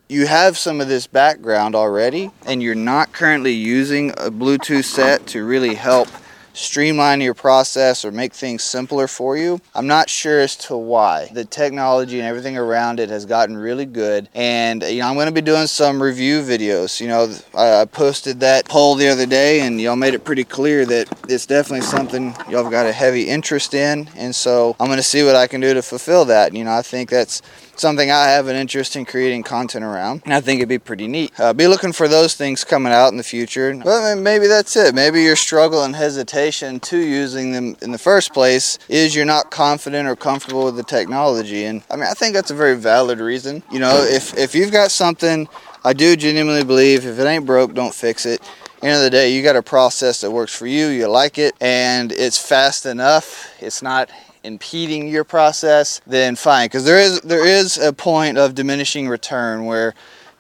you 0.09 0.27
have 0.27 0.57
some 0.57 0.81
of 0.81 0.89
this 0.89 1.07
background 1.07 1.73
already 1.73 2.31
and 2.45 2.61
you're 2.61 2.75
not 2.75 3.13
currently 3.13 3.53
using 3.53 4.09
a 4.17 4.29
Bluetooth 4.29 4.83
set 4.83 5.25
to 5.27 5.45
really 5.45 5.75
help 5.75 6.09
streamline 6.53 7.21
your 7.21 7.33
process 7.33 8.03
or 8.03 8.11
make 8.11 8.33
things 8.33 8.63
simpler 8.63 9.07
for 9.07 9.37
you. 9.37 9.59
I'm 9.75 9.87
not 9.87 10.09
sure 10.09 10.39
as 10.39 10.55
to 10.57 10.77
why. 10.77 11.29
The 11.31 11.45
technology 11.45 12.19
and 12.19 12.27
everything 12.27 12.57
around 12.57 12.99
it 12.99 13.09
has 13.09 13.25
gotten 13.25 13.57
really 13.57 13.85
good. 13.85 14.29
And 14.33 14.83
you 14.83 14.99
know, 14.99 15.07
I'm 15.07 15.15
going 15.15 15.27
to 15.27 15.31
be 15.31 15.41
doing 15.41 15.67
some 15.67 16.01
review 16.01 16.41
videos. 16.41 16.99
You 16.99 17.07
know, 17.07 17.33
I 17.57 17.85
posted 17.85 18.39
that 18.41 18.67
poll 18.67 18.95
the 18.95 19.07
other 19.07 19.25
day 19.25 19.61
and 19.61 19.79
y'all 19.79 19.95
made 19.95 20.13
it 20.13 20.23
pretty 20.23 20.43
clear 20.43 20.85
that 20.85 21.07
it's 21.29 21.45
definitely 21.45 21.85
something 21.85 22.33
y'all 22.49 22.63
have 22.63 22.71
got 22.71 22.85
a 22.85 22.91
heavy 22.91 23.27
interest 23.27 23.73
in. 23.73 24.09
And 24.15 24.35
so 24.35 24.75
I'm 24.79 24.87
going 24.87 24.97
to 24.97 25.03
see 25.03 25.23
what 25.23 25.35
I 25.35 25.47
can 25.47 25.61
do 25.61 25.73
to 25.73 25.81
fulfill 25.81 26.25
that. 26.25 26.53
You 26.53 26.63
know, 26.63 26.73
I 26.73 26.81
think 26.81 27.09
that's 27.09 27.41
something 27.75 28.11
I 28.11 28.29
have 28.29 28.47
an 28.47 28.55
interest 28.55 28.95
in 28.95 29.05
creating 29.05 29.43
content 29.43 29.83
around, 29.83 30.21
and 30.25 30.33
I 30.33 30.41
think 30.41 30.59
it'd 30.59 30.69
be 30.69 30.79
pretty 30.79 31.07
neat. 31.07 31.31
Uh, 31.39 31.53
be 31.53 31.67
looking 31.67 31.93
for 31.93 32.07
those 32.07 32.35
things 32.35 32.63
coming 32.63 32.93
out 32.93 33.09
in 33.09 33.17
the 33.17 33.23
future. 33.23 33.75
But 33.75 34.15
maybe 34.15 34.47
that's 34.47 34.75
it. 34.75 34.95
Maybe 34.95 35.23
your 35.23 35.35
struggle 35.35 35.83
and 35.83 35.95
hesitation 35.95 36.79
to 36.81 36.97
using 36.97 37.51
them 37.51 37.77
in 37.81 37.91
the 37.91 37.97
first 37.97 38.33
place 38.33 38.77
is 38.89 39.15
you're 39.15 39.25
not 39.25 39.51
confident 39.51 40.07
or 40.07 40.15
comfortable 40.15 40.65
with 40.65 40.75
the 40.75 40.83
technology. 40.83 41.65
And 41.65 41.83
I 41.89 41.95
mean, 41.95 42.05
I 42.05 42.13
think 42.13 42.33
that's 42.33 42.51
a 42.51 42.55
very 42.55 42.75
valid 42.75 43.19
reason. 43.19 43.63
You 43.71 43.79
know, 43.79 44.03
if 44.03 44.37
if 44.37 44.55
you've 44.55 44.71
got 44.71 44.91
something, 44.91 45.47
I 45.83 45.93
do 45.93 46.15
genuinely 46.15 46.63
believe 46.63 47.05
if 47.05 47.19
it 47.19 47.25
ain't 47.25 47.45
broke, 47.45 47.73
don't 47.73 47.93
fix 47.93 48.25
it 48.25 48.41
end 48.83 48.95
of 48.95 49.03
the 49.03 49.11
day 49.11 49.31
you 49.31 49.43
got 49.43 49.55
a 49.55 49.61
process 49.61 50.21
that 50.21 50.31
works 50.31 50.55
for 50.55 50.65
you 50.65 50.87
you 50.87 51.07
like 51.07 51.37
it 51.37 51.53
and 51.61 52.11
it's 52.11 52.37
fast 52.37 52.85
enough 52.87 53.53
it's 53.59 53.83
not 53.83 54.09
impeding 54.43 55.07
your 55.07 55.23
process, 55.23 56.01
then 56.05 56.35
fine. 56.35 56.65
Because 56.65 56.85
there 56.85 56.99
is 56.99 57.21
there 57.21 57.45
is 57.45 57.77
a 57.77 57.93
point 57.93 58.37
of 58.37 58.55
diminishing 58.55 59.07
return 59.07 59.65
where 59.65 59.93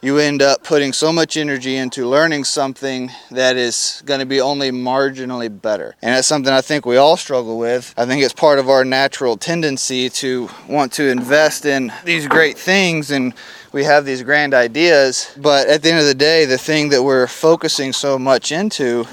you 0.03 0.17
end 0.17 0.41
up 0.41 0.63
putting 0.63 0.91
so 0.91 1.13
much 1.13 1.37
energy 1.37 1.75
into 1.75 2.07
learning 2.07 2.43
something 2.43 3.11
that 3.29 3.55
is 3.55 4.01
going 4.03 4.19
to 4.19 4.25
be 4.25 4.41
only 4.41 4.71
marginally 4.71 5.61
better. 5.61 5.95
And 6.01 6.15
that's 6.15 6.27
something 6.27 6.51
I 6.51 6.61
think 6.61 6.87
we 6.87 6.97
all 6.97 7.17
struggle 7.17 7.59
with. 7.59 7.93
I 7.95 8.07
think 8.07 8.23
it's 8.23 8.33
part 8.33 8.57
of 8.57 8.67
our 8.67 8.83
natural 8.83 9.37
tendency 9.37 10.09
to 10.09 10.49
want 10.67 10.91
to 10.93 11.07
invest 11.07 11.65
in 11.65 11.93
these 12.03 12.27
great 12.27 12.57
things 12.57 13.11
and 13.11 13.35
we 13.71 13.83
have 13.83 14.03
these 14.03 14.23
grand 14.23 14.53
ideas, 14.53 15.31
but 15.37 15.67
at 15.67 15.81
the 15.81 15.91
end 15.91 15.99
of 15.99 16.05
the 16.05 16.15
day, 16.15 16.43
the 16.45 16.57
thing 16.57 16.89
that 16.89 17.03
we're 17.03 17.27
focusing 17.27 17.93
so 17.93 18.19
much 18.19 18.51
into, 18.51 19.05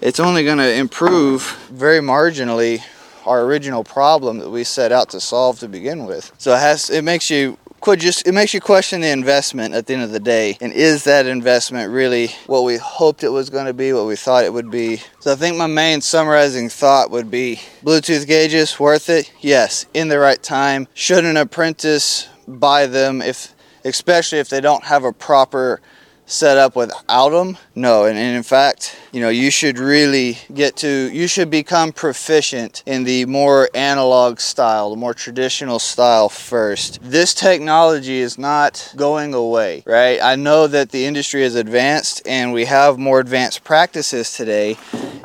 it's 0.00 0.18
only 0.18 0.44
going 0.44 0.58
to 0.58 0.74
improve 0.74 1.42
very 1.70 2.00
marginally 2.00 2.82
our 3.26 3.42
original 3.42 3.84
problem 3.84 4.38
that 4.38 4.50
we 4.50 4.64
set 4.64 4.92
out 4.92 5.10
to 5.10 5.20
solve 5.20 5.58
to 5.60 5.68
begin 5.68 6.06
with. 6.06 6.32
So 6.38 6.54
it 6.54 6.60
has 6.60 6.90
it 6.90 7.02
makes 7.02 7.30
you 7.30 7.58
could 7.80 8.00
just 8.00 8.26
it 8.26 8.32
makes 8.32 8.54
you 8.54 8.60
question 8.60 9.00
the 9.00 9.10
investment 9.10 9.74
at 9.74 9.86
the 9.86 9.94
end 9.94 10.02
of 10.02 10.12
the 10.12 10.20
day. 10.20 10.56
And 10.60 10.72
is 10.72 11.04
that 11.04 11.26
investment 11.26 11.90
really 11.92 12.28
what 12.46 12.62
we 12.62 12.76
hoped 12.76 13.24
it 13.24 13.30
was 13.30 13.50
going 13.50 13.66
to 13.66 13.74
be 13.74 13.92
what 13.92 14.06
we 14.06 14.16
thought 14.16 14.44
it 14.44 14.52
would 14.52 14.70
be? 14.70 15.00
So 15.20 15.32
i 15.32 15.34
think 15.34 15.56
my 15.56 15.66
main 15.66 16.00
summarizing 16.00 16.68
thought 16.68 17.10
would 17.10 17.30
be 17.30 17.60
bluetooth 17.82 18.26
gauges 18.26 18.78
worth 18.78 19.10
it? 19.10 19.32
Yes. 19.40 19.86
In 19.92 20.08
the 20.08 20.18
right 20.18 20.42
time. 20.42 20.88
Should 20.94 21.24
an 21.24 21.36
apprentice 21.36 22.28
buy 22.46 22.86
them 22.86 23.20
if 23.20 23.54
especially 23.84 24.38
if 24.38 24.48
they 24.48 24.60
don't 24.60 24.84
have 24.84 25.04
a 25.04 25.12
proper 25.12 25.80
setup 26.24 26.76
without 26.76 27.30
them 27.30 27.58
No, 27.74 28.04
and, 28.04 28.18
and 28.18 28.36
in 28.36 28.42
fact, 28.42 28.96
you 29.12 29.20
know, 29.20 29.30
you 29.30 29.50
should 29.50 29.78
really 29.78 30.38
get 30.52 30.76
to, 30.76 31.10
you 31.10 31.26
should 31.26 31.50
become 31.50 31.92
proficient 31.92 32.82
in 32.86 33.04
the 33.04 33.24
more 33.26 33.70
analog 33.74 34.40
style, 34.40 34.90
the 34.90 34.96
more 34.96 35.14
traditional 35.14 35.78
style 35.78 36.28
first. 36.28 36.98
This 37.02 37.32
technology 37.32 38.18
is 38.18 38.38
not 38.38 38.92
going 38.96 39.32
away, 39.32 39.82
right? 39.86 40.20
I 40.22 40.36
know 40.36 40.66
that 40.66 40.90
the 40.90 41.06
industry 41.06 41.42
has 41.42 41.54
advanced 41.54 42.22
and 42.26 42.52
we 42.52 42.66
have 42.66 42.98
more 42.98 43.20
advanced 43.20 43.64
practices 43.64 44.34
today, 44.34 44.76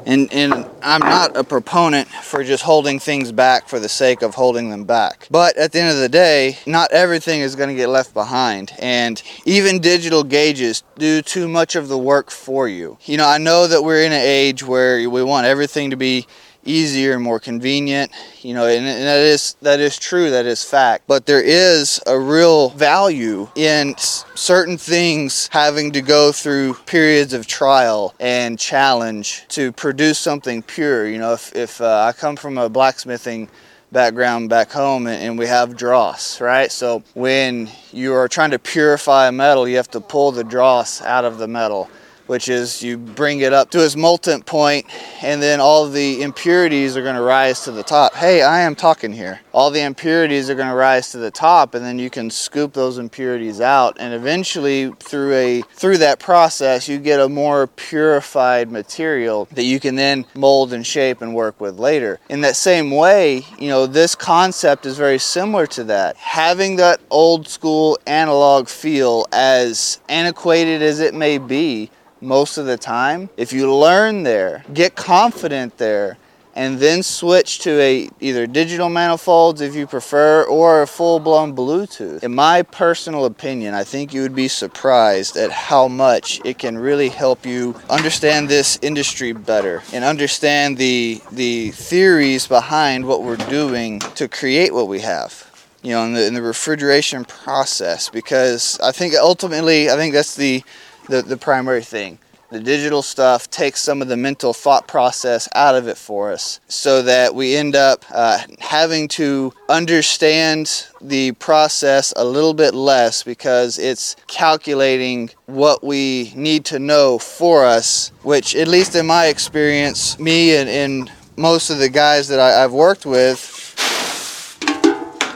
and, 0.06 0.32
and 0.32 0.54
I'm 0.82 1.02
not 1.02 1.36
a 1.36 1.44
proponent 1.44 2.08
for 2.08 2.44
just 2.44 2.64
holding 2.64 2.98
things 2.98 3.34
back 3.34 3.68
for 3.68 3.78
the 3.78 3.90
sake 3.90 4.22
of 4.22 4.36
holding 4.36 4.70
them 4.70 4.86
back. 4.86 5.28
But 5.30 5.58
at 5.58 5.74
the 5.74 5.82
end 5.82 5.92
of 5.92 5.98
the 5.98 6.08
day, 6.08 6.60
not 6.66 6.94
everything 6.94 7.42
is 7.42 7.58
going 7.58 7.70
to 7.70 7.76
get 7.76 7.90
left 7.90 8.14
behind. 8.14 8.72
And 8.80 9.22
even 9.46 9.80
digital 9.80 10.24
gauges 10.24 10.84
do 10.98 11.22
too 11.22 11.50
much 11.50 11.76
of 11.76 11.90
the 11.90 11.98
work 11.98 12.32
for 12.38 12.68
you. 12.68 12.98
You 13.06 13.18
know, 13.18 13.28
I 13.28 13.38
know 13.38 13.68
that 13.68 13.84
we're 13.84 14.04
in 14.04 14.12
an 14.12 14.22
age 14.22 14.64
where 14.64 15.10
we 15.10 15.24
want 15.24 15.48
everything 15.48 15.90
to 15.90 15.98
be 15.98 16.28
easier 16.68 17.14
and 17.14 17.24
more 17.24 17.40
convenient 17.40 18.12
you 18.42 18.54
know 18.54 18.68
and, 18.68 18.86
and, 18.86 19.04
that 19.04 19.20
is 19.20 19.56
that 19.62 19.80
is 19.80 19.98
true 19.98 20.30
that 20.30 20.46
is 20.46 20.64
fact. 20.64 21.06
But 21.08 21.26
there 21.26 21.42
is 21.42 22.00
a 22.06 22.20
real 22.20 22.70
value 22.70 23.48
in 23.56 23.96
certain 23.98 24.78
things 24.78 25.50
having 25.52 25.92
to 25.94 26.02
go 26.02 26.32
through 26.32 26.76
periods 26.86 27.34
of 27.34 27.48
trial 27.48 28.14
and 28.20 28.60
challenge 28.60 29.46
to 29.50 29.72
produce 29.72 30.20
something 30.20 30.62
pure. 30.62 31.08
You 31.08 31.20
know 31.20 31.34
if, 31.34 31.56
if 31.56 31.82
uh, 31.82 32.06
i 32.10 32.12
come 32.12 32.36
from 32.36 32.58
a 32.58 32.70
blacksmithing 32.70 33.50
background 33.90 34.50
back 34.50 34.70
home 34.70 35.08
and 35.08 35.40
we 35.40 35.48
have 35.48 35.78
dross 35.78 36.42
right? 36.42 36.72
So 36.72 37.04
when 37.14 37.70
you 37.94 38.14
are 38.14 38.28
trying 38.28 38.52
to 38.52 38.60
purify 38.60 39.28
a 39.28 39.32
metal 39.32 39.68
you 39.68 39.78
have 39.78 39.92
to 39.92 40.02
pull 40.02 40.32
the 40.32 40.44
dross 40.44 41.02
out 41.02 41.24
of 41.24 41.38
the 41.38 41.48
metal 41.48 41.90
which 42.28 42.50
is 42.50 42.84
you 42.84 42.98
bring 42.98 43.40
it 43.40 43.54
up 43.54 43.70
to 43.72 43.84
its 43.84 43.96
molten 43.96 44.44
point 44.44 44.86
and 45.22 45.42
then 45.42 45.60
all 45.60 45.90
the 45.90 46.22
impurities 46.22 46.96
are 46.96 47.02
going 47.02 47.16
to 47.16 47.22
rise 47.22 47.64
to 47.64 47.72
the 47.72 47.84
top. 47.84 48.14
Hey, 48.14 48.42
I 48.42 48.62
am 48.62 48.76
talking 48.76 49.12
here. 49.12 49.40
All 49.54 49.72
the 49.72 49.82
impurities 49.82 50.50
are 50.50 50.56
going 50.56 50.68
to 50.68 50.76
rise 50.76 51.12
to 51.12 51.18
the 51.18 51.32
top 51.32 51.74
and 51.74 51.84
then 51.84 51.98
you 51.98 52.10
can 52.10 52.30
scoop 52.30 52.74
those 52.74 52.98
impurities 52.98 53.60
out 53.60 53.98
and 54.00 54.14
eventually 54.14 54.92
through 55.00 55.34
a 55.34 55.62
through 55.74 55.98
that 55.98 56.20
process 56.20 56.88
you 56.88 57.00
get 57.00 57.20
a 57.20 57.30
more 57.30 57.68
purified 57.68 58.72
material 58.72 59.48
that 59.54 59.64
you 59.64 59.80
can 59.80 59.96
then 59.96 60.26
mold 60.36 60.74
and 60.74 60.86
shape 60.86 61.22
and 61.22 61.34
work 61.34 61.60
with 61.60 61.80
later. 61.80 62.20
In 62.30 62.42
that 62.42 62.56
same 62.56 62.92
way, 62.92 63.46
you 63.58 63.70
know, 63.70 63.88
this 63.88 64.16
concept 64.16 64.86
is 64.86 64.98
very 64.98 65.20
similar 65.20 65.66
to 65.68 65.84
that. 65.86 66.16
Having 66.18 66.76
that 66.78 67.00
old 67.10 67.48
school 67.48 67.98
analog 68.06 68.68
feel 68.68 69.26
as 69.32 70.00
antiquated 70.10 70.82
as 70.82 71.00
it 71.00 71.14
may 71.14 71.38
be, 71.38 71.90
most 72.22 72.58
of 72.58 72.66
the 72.66 72.78
time. 72.78 73.30
If 73.38 73.54
you 73.54 73.74
learn 73.74 74.24
there, 74.24 74.64
get 74.74 74.96
confident 74.96 75.78
there, 75.78 76.18
and 76.58 76.80
then 76.80 77.04
switch 77.04 77.60
to 77.60 77.80
a 77.80 78.10
either 78.20 78.48
digital 78.48 78.90
manifolds 78.90 79.62
if 79.62 79.76
you 79.76 79.86
prefer 79.86 80.44
or 80.44 80.82
a 80.82 80.88
full-blown 80.88 81.56
Bluetooth. 81.56 82.24
In 82.24 82.34
my 82.34 82.64
personal 82.64 83.26
opinion, 83.26 83.76
I 83.76 83.84
think 83.84 84.12
you 84.12 84.24
would 84.24 84.34
be 84.34 84.48
surprised 84.48 85.38
at 85.38 85.52
how 85.52 85.88
much 85.88 86.42
it 86.44 86.58
can 86.58 86.80
really 86.80 87.10
help 87.10 87.46
you 87.46 87.76
understand 87.92 88.50
this 88.50 88.80
industry 88.82 89.34
better 89.34 89.84
and 89.94 90.04
understand 90.04 90.78
the 90.78 91.22
the 91.32 91.70
theories 91.72 92.48
behind 92.48 93.06
what 93.06 93.22
we're 93.22 93.38
doing 93.38 94.00
to 94.16 94.28
create 94.28 94.74
what 94.74 94.88
we 94.88 95.02
have 95.02 95.48
you 95.84 95.92
know 95.92 96.04
in 96.06 96.14
the, 96.14 96.26
in 96.26 96.34
the 96.34 96.42
refrigeration 96.42 97.24
process 97.24 98.10
because 98.10 98.80
I 98.82 98.92
think 98.92 99.14
ultimately 99.14 99.90
I 99.90 99.96
think 99.96 100.14
that's 100.14 100.36
the 100.36 100.64
the, 101.08 101.22
the 101.22 101.38
primary 101.38 101.84
thing. 101.84 102.20
The 102.50 102.62
digital 102.62 103.02
stuff 103.02 103.50
takes 103.50 103.82
some 103.82 104.02
of 104.02 104.08
the 104.08 104.16
mental 104.16 104.54
thought 104.54 104.88
process 104.88 105.50
out 105.54 105.76
of 105.76 105.90
it 105.90 105.98
for 105.98 106.32
us 106.32 106.62
so 106.70 107.02
that 107.02 107.36
we 107.36 107.58
end 107.58 107.76
up 107.76 108.06
uh, 108.10 108.40
having 108.60 109.10
to 109.10 109.54
understand 109.68 110.88
the 111.02 111.34
process 111.34 112.14
a 112.16 112.24
little 112.24 112.54
bit 112.54 112.74
less 112.74 113.22
because 113.22 113.78
it's 113.78 114.16
calculating 114.28 115.30
what 115.48 115.84
we 115.84 116.32
need 116.38 116.64
to 116.66 116.80
know 116.80 117.20
for 117.20 117.66
us, 117.66 118.14
which, 118.24 118.56
at 118.56 118.70
least 118.70 118.96
in 118.96 119.06
my 119.06 119.26
experience, 119.26 120.18
me 120.18 120.56
and, 120.56 120.70
and 120.70 121.12
most 121.36 121.70
of 121.70 121.80
the 121.80 121.90
guys 121.90 122.30
that 122.30 122.40
I, 122.40 122.64
I've 122.64 122.72
worked 122.72 123.06
with, 123.06 123.57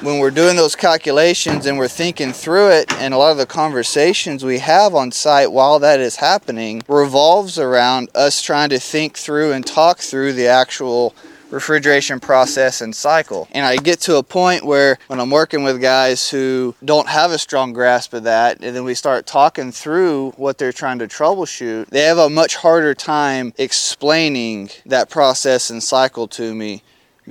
when 0.01 0.17
we're 0.17 0.31
doing 0.31 0.55
those 0.55 0.75
calculations 0.75 1.67
and 1.67 1.77
we're 1.77 1.88
thinking 1.88 2.34
through 2.34 2.70
it 2.70 2.91
and 2.93 3.13
a 3.13 3.17
lot 3.17 3.31
of 3.31 3.38
the 3.38 3.46
conversations 3.46 4.43
we 4.43 4.58
have 4.58 4.96
on 4.96 5.12
site 5.12 5.51
while 5.51 5.77
that 5.77 6.00
is 6.00 6.15
happening 6.15 6.81
revolves 6.88 7.60
around 7.60 8.10
us 8.15 8.41
trying 8.41 8.70
to 8.70 8.79
think 8.79 9.15
through 9.15 9.51
and 9.51 9.65
talk 9.65 10.00
through 10.00 10.34
the 10.34 10.48
actual 10.48 11.13
refrigeration 11.51 12.20
process 12.20 12.81
and 12.81 12.96
cycle. 12.96 13.48
And 13.51 13.63
I 13.63 13.75
get 13.75 14.00
to 14.01 14.15
a 14.15 14.24
point 14.24 14.65
where 14.65 14.98
when 15.08 15.20
I'm 15.20 15.29
working 15.29 15.63
with 15.63 15.81
guys 15.81 16.29
who 16.29 16.74
don't 16.84 17.10
have 17.10 17.31
a 17.31 17.38
strong 17.38 17.74
grasp 17.74 18.13
of 18.13 18.24
that, 18.24 18.63
and 18.63 18.75
then 18.75 18.84
we 18.84 18.96
start 18.96 19.27
talking 19.27 19.72
through 19.72 20.31
what 20.31 20.58
they're 20.58 20.72
trying 20.72 21.00
to 21.00 21.08
troubleshoot, 21.08 21.88
they 21.88 22.03
have 22.03 22.17
a 22.17 22.29
much 22.29 22.55
harder 22.55 22.96
time 22.96 23.53
explaining 23.58 24.70
that 24.86 25.10
process 25.10 25.70
and 25.70 25.84
cycle 25.84 26.27
to 26.29 26.55
me 26.55 26.81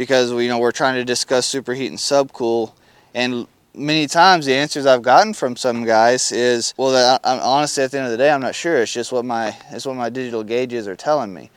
because 0.01 0.33
you 0.33 0.49
know 0.49 0.59
we're 0.59 0.73
trying 0.73 0.95
to 0.95 1.05
discuss 1.05 1.47
superheat 1.47 1.89
and 1.89 1.99
subcool. 1.99 2.73
And 3.15 3.47
many 3.75 4.07
times 4.07 4.47
the 4.47 4.55
answers 4.55 4.87
I've 4.87 5.03
gotten 5.03 5.35
from 5.35 5.57
some 5.57 5.85
guys 5.85 6.33
is 6.33 6.73
well 6.79 7.21
I'm 7.23 7.41
honestly 7.41 7.85
at 7.85 7.91
the 7.91 7.99
end 7.99 8.07
of 8.07 8.11
the 8.11 8.17
day 8.17 8.31
I'm 8.31 8.41
not 8.41 8.55
sure. 8.55 8.79
It's 8.79 8.95
just 8.95 9.13
what 9.13 9.27
my 9.27 9.55
it's 9.71 9.85
what 9.85 9.97
my 9.97 10.09
digital 10.09 10.43
gauges 10.43 10.89
are 10.89 10.97
telling 10.97 11.35
me. 11.35 11.51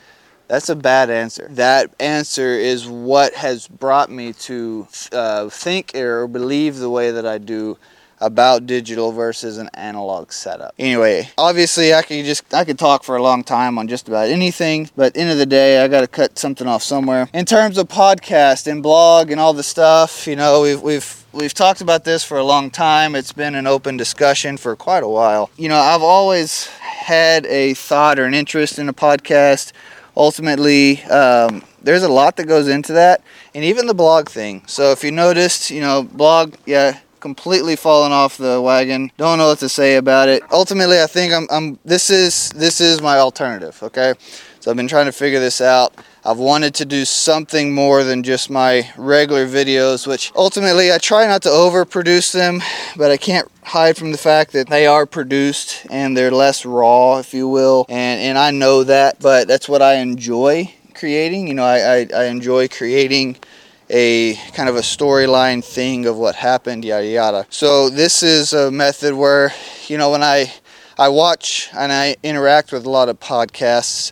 That's 0.49 0.67
a 0.67 0.75
bad 0.75 1.09
answer. 1.09 1.47
That 1.51 1.93
answer 2.01 2.49
is 2.49 2.85
what 2.85 3.33
has 3.33 3.69
brought 3.69 4.11
me 4.11 4.33
to 4.33 4.89
uh, 5.13 5.47
think 5.47 5.95
or 5.95 6.27
believe 6.27 6.79
the 6.79 6.89
way 6.89 7.11
that 7.11 7.25
I 7.25 7.37
do 7.37 7.77
about 8.23 8.65
digital 8.65 9.11
versus 9.11 9.57
an 9.57 9.69
analog 9.73 10.31
setup. 10.31 10.73
Anyway, 10.79 11.29
obviously 11.37 11.93
I 11.93 12.01
could 12.01 12.23
just 12.25 12.51
I 12.53 12.63
could 12.63 12.79
talk 12.79 13.03
for 13.03 13.15
a 13.17 13.21
long 13.21 13.43
time 13.43 13.77
on 13.77 13.87
just 13.87 14.07
about 14.07 14.29
anything, 14.29 14.89
but 14.95 15.17
end 15.17 15.29
of 15.29 15.37
the 15.37 15.45
day 15.45 15.83
I 15.83 15.87
got 15.87 16.01
to 16.01 16.07
cut 16.07 16.39
something 16.39 16.67
off 16.67 16.83
somewhere. 16.83 17.29
In 17.33 17.45
terms 17.45 17.77
of 17.77 17.87
podcast 17.89 18.65
and 18.71 18.81
blog 18.81 19.29
and 19.29 19.39
all 19.39 19.53
the 19.53 19.63
stuff, 19.63 20.25
you 20.25 20.35
know, 20.35 20.61
we've 20.61 20.81
we've 20.81 21.25
we've 21.33 21.53
talked 21.53 21.81
about 21.81 22.05
this 22.05 22.23
for 22.23 22.37
a 22.37 22.43
long 22.43 22.71
time. 22.71 23.15
It's 23.15 23.33
been 23.33 23.55
an 23.55 23.67
open 23.67 23.97
discussion 23.97 24.55
for 24.57 24.75
quite 24.75 25.03
a 25.03 25.09
while. 25.09 25.49
You 25.57 25.69
know, 25.69 25.77
I've 25.77 26.01
always 26.01 26.67
had 26.67 27.45
a 27.47 27.73
thought 27.73 28.19
or 28.19 28.25
an 28.25 28.33
interest 28.33 28.79
in 28.79 28.87
a 28.87 28.93
podcast. 28.93 29.73
Ultimately, 30.15 31.01
um, 31.05 31.63
there's 31.81 32.03
a 32.03 32.09
lot 32.09 32.35
that 32.37 32.45
goes 32.45 32.67
into 32.67 32.93
that, 32.93 33.21
and 33.53 33.63
even 33.63 33.87
the 33.87 33.93
blog 33.93 34.29
thing. 34.29 34.63
So 34.67 34.91
if 34.91 35.03
you 35.03 35.11
noticed, 35.11 35.71
you 35.71 35.81
know, 35.81 36.03
blog, 36.03 36.53
yeah, 36.65 36.99
completely 37.23 37.77
fallen 37.77 38.11
off 38.11 38.35
the 38.35 38.61
wagon. 38.61 39.09
Don't 39.15 39.37
know 39.37 39.47
what 39.47 39.59
to 39.59 39.69
say 39.69 39.95
about 39.95 40.27
it. 40.27 40.43
Ultimately, 40.51 41.01
I 41.01 41.07
think 41.07 41.31
I'm, 41.31 41.47
I'm 41.49 41.79
this 41.85 42.09
is 42.09 42.49
this 42.49 42.81
is 42.81 43.01
my 43.01 43.17
alternative, 43.17 43.81
okay? 43.81 44.13
So 44.59 44.69
I've 44.69 44.75
been 44.75 44.89
trying 44.89 45.05
to 45.05 45.13
figure 45.13 45.39
this 45.39 45.61
out. 45.61 45.93
I've 46.25 46.37
wanted 46.37 46.75
to 46.75 46.85
do 46.85 47.05
something 47.05 47.73
more 47.73 48.03
than 48.03 48.23
just 48.23 48.49
my 48.49 48.91
regular 48.97 49.47
videos, 49.47 50.05
which 50.05 50.33
ultimately 50.35 50.91
I 50.91 50.97
try 50.97 51.25
not 51.25 51.41
to 51.43 51.49
overproduce 51.49 52.33
them, 52.33 52.61
but 52.97 53.09
I 53.09 53.15
can't 53.15 53.49
hide 53.63 53.95
from 53.95 54.11
the 54.11 54.17
fact 54.17 54.51
that 54.51 54.67
they 54.67 54.85
are 54.85 55.05
produced 55.05 55.87
and 55.89 56.17
they're 56.17 56.29
less 56.29 56.65
raw, 56.65 57.19
if 57.19 57.33
you 57.33 57.47
will. 57.47 57.85
And 57.87 58.19
and 58.19 58.37
I 58.37 58.51
know 58.51 58.83
that, 58.83 59.21
but 59.21 59.47
that's 59.47 59.69
what 59.69 59.81
I 59.81 59.93
enjoy 59.95 60.73
creating. 60.93 61.47
You 61.47 61.53
know, 61.53 61.63
I, 61.63 61.79
I, 61.95 62.07
I 62.13 62.23
enjoy 62.25 62.67
creating 62.67 63.37
a 63.93 64.33
kind 64.53 64.67
of 64.67 64.75
a 64.75 64.81
storyline 64.81 65.63
thing 65.63 66.07
of 66.07 66.17
what 66.17 66.35
happened, 66.35 66.83
yada 66.83 67.05
yada. 67.05 67.45
So 67.49 67.89
this 67.89 68.23
is 68.23 68.51
a 68.51 68.71
method 68.71 69.13
where, 69.13 69.53
you 69.87 69.97
know, 69.97 70.09
when 70.09 70.23
I 70.23 70.51
I 70.97 71.09
watch 71.09 71.69
and 71.77 71.93
I 71.93 72.15
interact 72.23 72.71
with 72.71 72.85
a 72.85 72.89
lot 72.89 73.07
of 73.07 73.19
podcasts. 73.19 74.11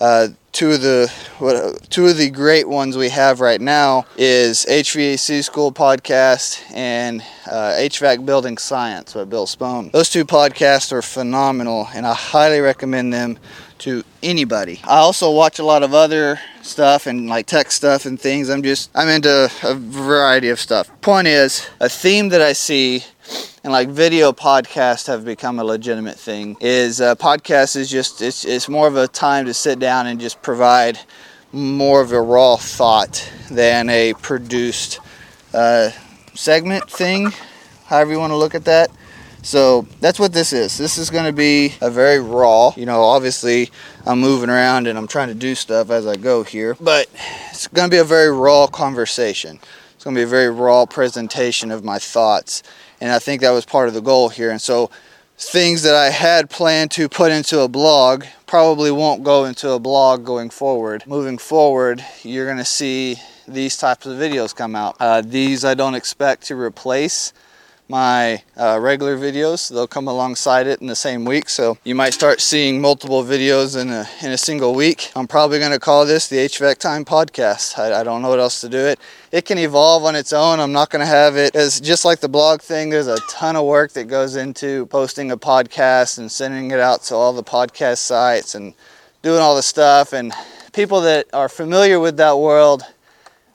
Uh, 0.00 0.28
two 0.50 0.72
of 0.72 0.82
the 0.82 1.10
what, 1.38 1.88
two 1.90 2.08
of 2.08 2.16
the 2.16 2.28
great 2.28 2.68
ones 2.68 2.96
we 2.96 3.08
have 3.08 3.40
right 3.40 3.60
now 3.60 4.04
is 4.16 4.66
HVAC 4.68 5.42
School 5.44 5.72
podcast 5.72 6.60
and 6.74 7.22
uh, 7.46 7.74
HVAC 7.78 8.26
Building 8.26 8.58
Science 8.58 9.14
by 9.14 9.24
Bill 9.24 9.46
Spohn. 9.46 9.92
Those 9.92 10.10
two 10.10 10.24
podcasts 10.24 10.92
are 10.92 11.02
phenomenal, 11.02 11.88
and 11.94 12.04
I 12.06 12.14
highly 12.14 12.60
recommend 12.60 13.12
them 13.12 13.38
to 13.82 14.04
anybody. 14.22 14.80
I 14.84 14.98
also 14.98 15.30
watch 15.32 15.58
a 15.58 15.64
lot 15.64 15.82
of 15.82 15.92
other 15.92 16.38
stuff 16.62 17.06
and 17.06 17.28
like 17.28 17.46
tech 17.46 17.70
stuff 17.70 18.06
and 18.06 18.20
things. 18.20 18.48
I'm 18.48 18.62
just 18.62 18.90
I'm 18.94 19.08
into 19.08 19.50
a 19.64 19.74
variety 19.74 20.48
of 20.50 20.60
stuff. 20.60 20.88
Point 21.00 21.26
is, 21.26 21.68
a 21.80 21.88
theme 21.88 22.28
that 22.28 22.40
I 22.40 22.52
see 22.52 23.04
and 23.64 23.72
like 23.72 23.88
video 23.88 24.32
podcasts 24.32 25.06
have 25.06 25.24
become 25.24 25.58
a 25.58 25.64
legitimate 25.64 26.18
thing 26.18 26.56
is 26.60 27.00
uh, 27.00 27.14
podcast 27.16 27.76
is 27.76 27.90
just 27.90 28.22
it's, 28.22 28.44
it's 28.44 28.68
more 28.68 28.86
of 28.86 28.96
a 28.96 29.08
time 29.08 29.46
to 29.46 29.54
sit 29.54 29.78
down 29.78 30.06
and 30.06 30.20
just 30.20 30.42
provide 30.42 30.98
more 31.52 32.00
of 32.00 32.12
a 32.12 32.20
raw 32.20 32.56
thought 32.56 33.30
than 33.50 33.88
a 33.88 34.14
produced 34.14 35.00
uh, 35.54 35.90
segment 36.34 36.90
thing 36.90 37.32
however 37.86 38.12
you 38.12 38.18
want 38.18 38.32
to 38.32 38.36
look 38.36 38.54
at 38.54 38.64
that 38.64 38.90
So 39.42 39.82
that's 40.00 40.20
what 40.20 40.32
this 40.32 40.52
is. 40.52 40.78
This 40.78 40.98
is 40.98 41.10
going 41.10 41.24
to 41.24 41.32
be 41.32 41.74
a 41.80 41.90
very 41.90 42.20
raw, 42.20 42.72
you 42.76 42.86
know, 42.86 43.02
obviously 43.02 43.70
I'm 44.06 44.20
moving 44.20 44.48
around 44.48 44.86
and 44.86 44.96
I'm 44.96 45.08
trying 45.08 45.28
to 45.28 45.34
do 45.34 45.56
stuff 45.56 45.90
as 45.90 46.06
I 46.06 46.14
go 46.14 46.44
here, 46.44 46.76
but 46.80 47.08
it's 47.50 47.66
going 47.66 47.90
to 47.90 47.94
be 47.94 47.98
a 47.98 48.04
very 48.04 48.30
raw 48.30 48.68
conversation. 48.68 49.58
It's 49.94 50.04
going 50.04 50.14
to 50.14 50.20
be 50.20 50.24
a 50.24 50.28
very 50.28 50.48
raw 50.48 50.86
presentation 50.86 51.72
of 51.72 51.84
my 51.84 51.98
thoughts. 51.98 52.62
And 53.00 53.10
I 53.10 53.18
think 53.18 53.40
that 53.40 53.50
was 53.50 53.64
part 53.64 53.88
of 53.88 53.94
the 53.94 54.00
goal 54.00 54.28
here. 54.28 54.52
And 54.52 54.62
so 54.62 54.90
things 55.36 55.82
that 55.82 55.96
I 55.96 56.10
had 56.10 56.48
planned 56.48 56.92
to 56.92 57.08
put 57.08 57.32
into 57.32 57.60
a 57.60 57.68
blog 57.68 58.24
probably 58.46 58.92
won't 58.92 59.24
go 59.24 59.44
into 59.44 59.70
a 59.70 59.80
blog 59.80 60.24
going 60.24 60.50
forward. 60.50 61.04
Moving 61.06 61.36
forward, 61.36 62.04
you're 62.22 62.46
going 62.46 62.58
to 62.58 62.64
see 62.64 63.16
these 63.48 63.76
types 63.76 64.06
of 64.06 64.16
videos 64.18 64.54
come 64.54 64.76
out. 64.76 64.96
Uh, 65.00 65.20
these 65.20 65.64
I 65.64 65.74
don't 65.74 65.96
expect 65.96 66.44
to 66.44 66.54
replace 66.54 67.32
my 67.92 68.42
uh, 68.56 68.78
regular 68.80 69.18
videos. 69.18 69.68
They'll 69.68 69.86
come 69.86 70.08
alongside 70.08 70.66
it 70.66 70.80
in 70.80 70.86
the 70.86 70.96
same 70.96 71.26
week. 71.26 71.50
So 71.50 71.76
you 71.84 71.94
might 71.94 72.14
start 72.14 72.40
seeing 72.40 72.80
multiple 72.80 73.22
videos 73.22 73.78
in 73.78 73.90
a, 73.90 74.08
in 74.22 74.32
a 74.32 74.38
single 74.38 74.74
week. 74.74 75.12
I'm 75.14 75.28
probably 75.28 75.58
going 75.58 75.72
to 75.72 75.78
call 75.78 76.06
this 76.06 76.26
the 76.26 76.38
HVAC 76.38 76.78
Time 76.78 77.04
Podcast. 77.04 77.78
I, 77.78 78.00
I 78.00 78.02
don't 78.02 78.22
know 78.22 78.30
what 78.30 78.38
else 78.38 78.62
to 78.62 78.70
do 78.70 78.78
it. 78.78 78.98
It 79.30 79.44
can 79.44 79.58
evolve 79.58 80.06
on 80.06 80.16
its 80.16 80.32
own. 80.32 80.58
I'm 80.58 80.72
not 80.72 80.88
going 80.88 81.00
to 81.00 81.06
have 81.06 81.36
it 81.36 81.54
as 81.54 81.82
just 81.82 82.06
like 82.06 82.20
the 82.20 82.30
blog 82.30 82.62
thing. 82.62 82.88
There's 82.88 83.08
a 83.08 83.18
ton 83.28 83.56
of 83.56 83.66
work 83.66 83.92
that 83.92 84.04
goes 84.04 84.36
into 84.36 84.86
posting 84.86 85.30
a 85.30 85.36
podcast 85.36 86.16
and 86.16 86.32
sending 86.32 86.70
it 86.70 86.80
out 86.80 87.02
to 87.04 87.14
all 87.14 87.34
the 87.34 87.44
podcast 87.44 87.98
sites 87.98 88.54
and 88.54 88.72
doing 89.20 89.40
all 89.40 89.54
the 89.54 89.62
stuff. 89.62 90.14
And 90.14 90.32
people 90.72 91.02
that 91.02 91.26
are 91.34 91.50
familiar 91.50 92.00
with 92.00 92.16
that 92.16 92.38
world, 92.38 92.84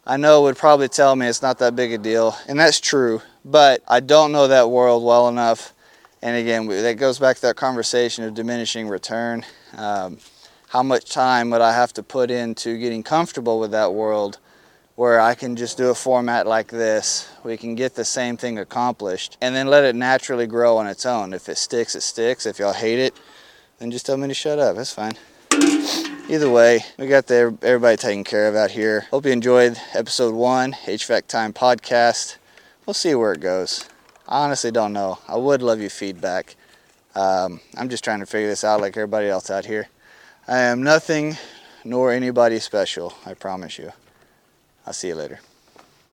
I 0.08 0.18
know 0.18 0.42
would 0.44 0.58
probably 0.58 0.88
tell 0.88 1.16
me 1.16 1.28
it's 1.28 1.44
not 1.44 1.60
that 1.60 1.76
big 1.76 1.92
a 1.92 2.00
deal. 2.00 2.36
And 2.48 2.60
that's 2.60 2.80
true 2.80 3.22
but 3.50 3.82
I 3.88 4.02
don't 4.02 4.32
know 4.34 4.48
that 4.48 4.70
world 4.70 5.04
well 5.04 5.30
enough. 5.30 5.74
And 6.22 6.36
again, 6.36 6.68
that 6.68 6.98
goes 6.98 7.18
back 7.18 7.38
to 7.38 7.42
that 7.44 7.56
conversation 7.56 8.26
of 8.26 8.34
diminishing 8.34 8.90
return. 8.90 9.46
Um, 9.76 10.18
how 10.70 10.84
much 10.84 11.10
time 11.10 11.50
would 11.52 11.62
I 11.62 11.72
have 11.72 11.94
to 11.94 12.04
put 12.04 12.30
into 12.30 12.78
getting 12.78 13.04
comfortable 13.04 13.60
with 13.60 13.72
that 13.72 13.94
world 13.94 14.38
where 14.96 15.22
I 15.22 15.36
can 15.36 15.56
just 15.56 15.78
do 15.78 15.90
a 15.90 15.96
format 15.96 16.46
like 16.46 16.68
this? 16.68 17.30
We 17.44 17.56
can 17.56 17.76
get 17.76 17.96
the 17.96 18.04
same 18.04 18.36
thing 18.36 18.60
accomplished 18.60 19.38
and 19.40 19.56
then 19.56 19.68
let 19.68 19.86
it 19.86 19.96
naturally 19.96 20.48
grow 20.48 20.78
on 20.78 20.88
its 20.88 21.06
own. 21.06 21.34
If 21.34 21.48
it 21.48 21.58
sticks, 21.58 21.96
it 21.96 22.02
sticks. 22.02 22.46
If 22.46 22.60
y'all 22.60 22.74
hate 22.74 23.00
it, 23.00 23.16
then 23.80 23.92
just 23.92 24.06
tell 24.06 24.18
me 24.18 24.28
to 24.28 24.34
shut 24.34 24.60
up. 24.60 24.76
That's 24.76 24.94
fine. 24.94 25.14
Either 26.30 26.50
way, 26.50 26.82
we 26.98 27.08
got 27.08 27.28
the, 27.28 27.58
everybody 27.62 27.96
taken 27.98 28.24
care 28.24 28.50
of 28.50 28.56
out 28.56 28.72
here. 28.72 29.08
Hope 29.12 29.26
you 29.26 29.32
enjoyed 29.32 29.78
episode 29.94 30.34
one, 30.36 30.74
HVAC 30.74 31.28
Time 31.28 31.54
Podcast 31.54 32.38
we'll 32.88 32.94
see 32.96 33.14
where 33.14 33.34
it 33.34 33.42
goes. 33.42 33.86
I 34.28 34.46
honestly 34.46 34.72
don't 34.72 34.94
know. 34.94 35.20
I 35.28 35.36
would 35.36 35.62
love 35.62 35.80
your 35.80 35.92
feedback. 35.92 36.56
Um, 37.14 37.60
I'm 37.76 37.90
just 37.90 38.04
trying 38.04 38.22
to 38.22 38.26
figure 38.26 38.48
this 38.48 38.64
out 38.64 38.82
like 38.82 38.98
everybody 38.98 39.28
else 39.28 39.52
out 39.52 39.66
here. 39.66 39.90
I 40.48 40.60
am 40.60 40.82
nothing 40.82 41.38
nor 41.84 42.12
anybody 42.12 42.60
special, 42.60 43.14
I 43.26 43.34
promise 43.34 43.78
you. 43.78 43.92
I'll 44.86 44.94
see 44.94 45.10
you 45.10 45.16
later. 45.16 45.42